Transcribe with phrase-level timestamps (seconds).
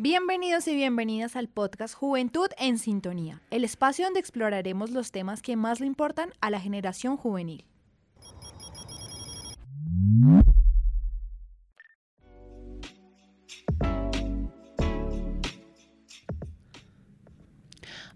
[0.00, 5.56] Bienvenidos y bienvenidas al podcast Juventud en Sintonía, el espacio donde exploraremos los temas que
[5.56, 7.64] más le importan a la generación juvenil.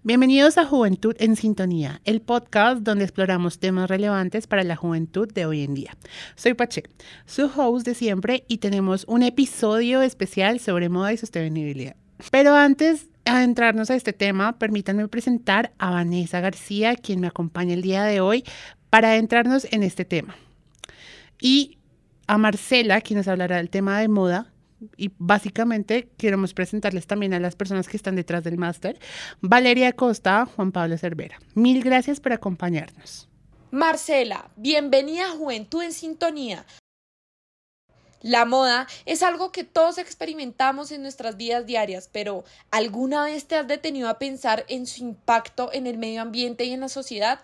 [0.04, 5.46] Bienvenidos a Juventud en Sintonía, el podcast donde exploramos temas relevantes para la juventud de
[5.46, 5.96] hoy en día.
[6.34, 6.82] Soy Pache,
[7.24, 11.94] su host de siempre, y tenemos un episodio especial sobre moda y sostenibilidad.
[12.32, 17.74] Pero antes de adentrarnos a este tema, permítanme presentar a Vanessa García, quien me acompaña
[17.74, 18.42] el día de hoy
[18.90, 20.34] para adentrarnos en este tema.
[21.40, 21.78] Y
[22.26, 24.52] a Marcela, quien nos hablará del tema de moda,
[24.96, 28.98] y básicamente queremos presentarles también a las personas que están detrás del máster,
[29.40, 31.38] Valeria Costa, Juan Pablo Cervera.
[31.54, 33.28] Mil gracias por acompañarnos.
[33.70, 36.66] Marcela, bienvenida a Juventud en Sintonía.
[38.20, 43.56] La moda es algo que todos experimentamos en nuestras vidas diarias, pero ¿alguna vez te
[43.56, 47.40] has detenido a pensar en su impacto en el medio ambiente y en la sociedad?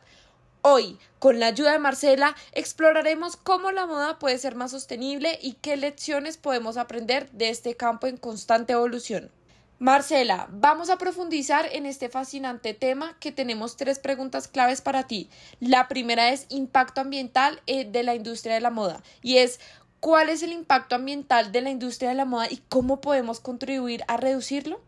[0.62, 5.52] Hoy, con la ayuda de Marcela, exploraremos cómo la moda puede ser más sostenible y
[5.54, 9.30] qué lecciones podemos aprender de este campo en constante evolución.
[9.78, 15.30] Marcela, vamos a profundizar en este fascinante tema que tenemos tres preguntas claves para ti.
[15.60, 19.60] La primera es impacto ambiental eh, de la industria de la moda y es
[20.00, 24.02] ¿cuál es el impacto ambiental de la industria de la moda y cómo podemos contribuir
[24.08, 24.80] a reducirlo?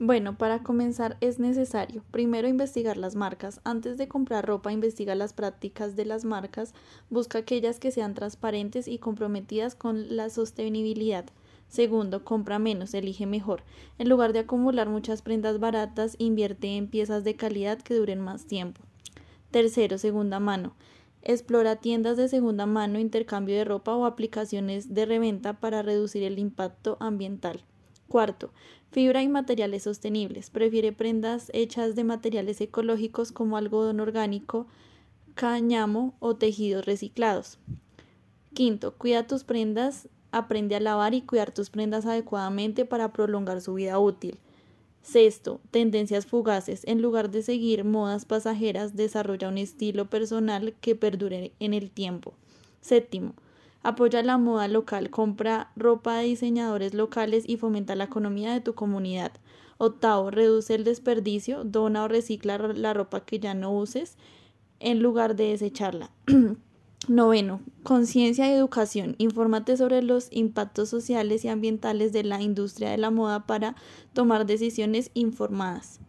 [0.00, 3.60] Bueno, para comenzar es necesario primero investigar las marcas.
[3.62, 6.74] Antes de comprar ropa, investiga las prácticas de las marcas,
[7.10, 11.26] busca aquellas que sean transparentes y comprometidas con la sostenibilidad.
[11.68, 13.62] Segundo, compra menos, elige mejor.
[13.98, 18.46] En lugar de acumular muchas prendas baratas, invierte en piezas de calidad que duren más
[18.46, 18.82] tiempo.
[19.52, 20.74] Tercero, segunda mano.
[21.22, 26.40] Explora tiendas de segunda mano, intercambio de ropa o aplicaciones de reventa para reducir el
[26.40, 27.64] impacto ambiental.
[28.08, 28.52] Cuarto,
[28.90, 30.50] fibra y materiales sostenibles.
[30.50, 34.66] Prefiere prendas hechas de materiales ecológicos como algodón orgánico,
[35.34, 37.58] cáñamo o tejidos reciclados.
[38.52, 43.74] Quinto, cuida tus prendas, aprende a lavar y cuidar tus prendas adecuadamente para prolongar su
[43.74, 44.38] vida útil.
[45.02, 46.82] Sexto, tendencias fugaces.
[46.86, 52.34] En lugar de seguir modas pasajeras, desarrolla un estilo personal que perdure en el tiempo.
[52.80, 53.34] Séptimo,
[53.84, 58.74] Apoya la moda local, compra ropa de diseñadores locales y fomenta la economía de tu
[58.74, 59.32] comunidad.
[59.76, 64.16] Octavo, reduce el desperdicio, dona o recicla la ropa que ya no uses
[64.80, 66.10] en lugar de desecharla.
[67.08, 69.16] Noveno, conciencia y educación.
[69.18, 73.76] Infórmate sobre los impactos sociales y ambientales de la industria de la moda para
[74.14, 76.00] tomar decisiones informadas.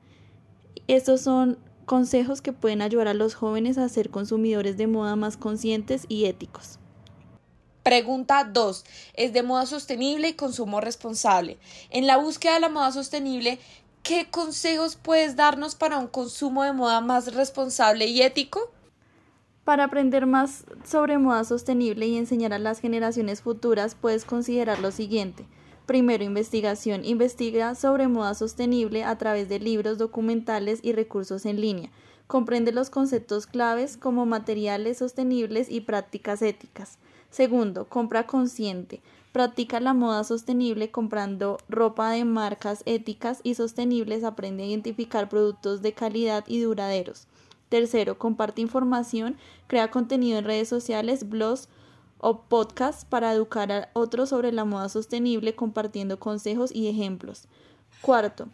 [0.88, 5.36] Estos son consejos que pueden ayudar a los jóvenes a ser consumidores de moda más
[5.36, 6.80] conscientes y éticos.
[7.86, 8.84] Pregunta 2.
[9.14, 11.60] Es de moda sostenible y consumo responsable.
[11.92, 13.60] En la búsqueda de la moda sostenible,
[14.02, 18.72] ¿qué consejos puedes darnos para un consumo de moda más responsable y ético?
[19.66, 24.90] Para aprender más sobre moda sostenible y enseñar a las generaciones futuras, puedes considerar lo
[24.90, 25.46] siguiente.
[25.86, 27.06] Primero, investigación.
[27.06, 31.92] Investiga sobre moda sostenible a través de libros, documentales y recursos en línea.
[32.26, 36.98] Comprende los conceptos claves como materiales sostenibles y prácticas éticas.
[37.30, 39.02] Segundo, compra consciente.
[39.32, 44.24] Practica la moda sostenible comprando ropa de marcas éticas y sostenibles.
[44.24, 47.28] Aprende a identificar productos de calidad y duraderos.
[47.70, 49.36] Tercero, comparte información.
[49.68, 51.68] Crea contenido en redes sociales, blogs
[52.20, 57.48] o podcasts para educar a otros sobre la moda sostenible compartiendo consejos y ejemplos.
[58.02, 58.48] Cuarto,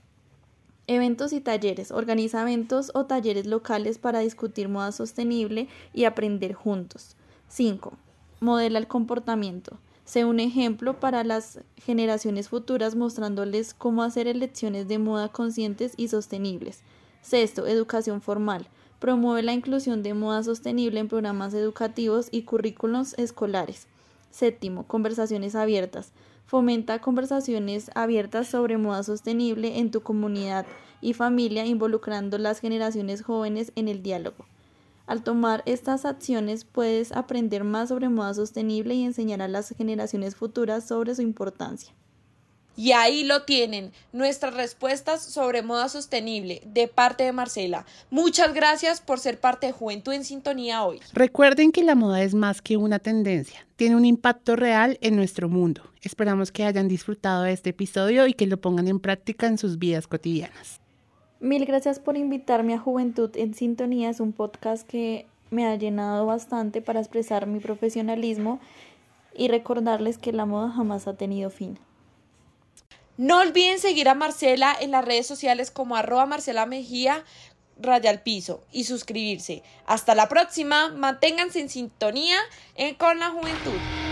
[0.87, 1.91] Eventos y talleres.
[1.91, 7.15] Organiza eventos o talleres locales para discutir moda sostenible y aprender juntos.
[7.47, 7.93] 5
[8.41, 9.77] modela el comportamiento.
[10.03, 16.07] Sé un ejemplo para las generaciones futuras mostrándoles cómo hacer elecciones de moda conscientes y
[16.07, 16.81] sostenibles.
[17.21, 18.67] Sexto, educación formal.
[18.97, 23.87] Promueve la inclusión de moda sostenible en programas educativos y currículos escolares.
[24.31, 26.11] Séptimo, conversaciones abiertas.
[26.47, 30.65] Fomenta conversaciones abiertas sobre moda sostenible en tu comunidad
[30.99, 34.45] y familia involucrando las generaciones jóvenes en el diálogo.
[35.11, 40.37] Al tomar estas acciones puedes aprender más sobre moda sostenible y enseñar a las generaciones
[40.37, 41.93] futuras sobre su importancia.
[42.77, 47.85] Y ahí lo tienen, nuestras respuestas sobre moda sostenible de parte de Marcela.
[48.09, 51.01] Muchas gracias por ser parte de Juventud en Sintonía hoy.
[51.11, 55.49] Recuerden que la moda es más que una tendencia, tiene un impacto real en nuestro
[55.49, 55.81] mundo.
[56.01, 59.77] Esperamos que hayan disfrutado de este episodio y que lo pongan en práctica en sus
[59.77, 60.79] vidas cotidianas.
[61.41, 64.11] Mil gracias por invitarme a Juventud en Sintonía.
[64.11, 68.59] Es un podcast que me ha llenado bastante para expresar mi profesionalismo
[69.35, 71.79] y recordarles que la moda jamás ha tenido fin.
[73.17, 77.23] No olviden seguir a Marcela en las redes sociales como arroba Marcela Mejía
[77.79, 79.63] raya al piso y suscribirse.
[79.87, 82.37] Hasta la próxima, manténganse en sintonía
[82.99, 84.10] con la juventud.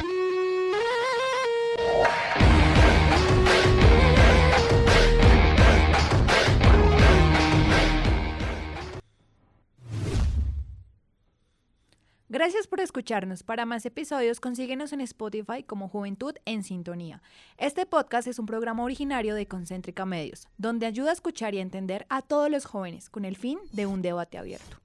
[12.31, 13.41] Gracias por escucharnos.
[13.41, 17.23] Para más episodios, consíguenos en Spotify como Juventud en Sintonía.
[17.57, 21.63] Este podcast es un programa originario de Concéntrica Medios, donde ayuda a escuchar y a
[21.63, 24.77] entender a todos los jóvenes con el fin de un debate abierto.